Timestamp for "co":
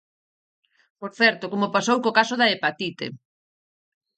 2.03-2.15